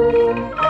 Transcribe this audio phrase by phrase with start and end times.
[0.00, 0.69] Música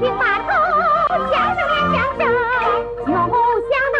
[0.00, 0.48] 挺把头，
[1.30, 2.24] 响声连响声，
[3.04, 3.12] 就
[3.68, 3.96] 像那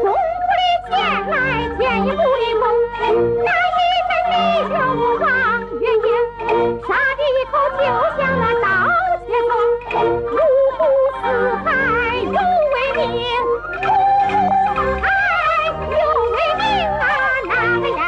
[0.00, 0.54] 红布
[0.88, 0.94] 的
[1.28, 1.34] 来，
[1.76, 3.02] 剑一般的。
[3.42, 4.32] 那一身的
[4.70, 4.74] 锈
[5.18, 5.26] 望
[5.80, 6.06] 远镜，
[6.86, 7.20] 杀敌
[7.50, 7.82] 口就
[8.16, 8.64] 像那刀
[9.26, 9.50] 尖锋。
[10.30, 10.34] 五
[10.78, 10.80] 湖
[11.20, 11.24] 四
[11.64, 11.68] 海
[12.22, 13.04] 有为兵，
[13.82, 13.84] 五
[14.28, 14.30] 湖
[14.62, 15.04] 四海
[15.90, 15.94] 有
[16.30, 16.34] 为
[17.00, 17.02] 啊，
[17.48, 18.00] 那个呀。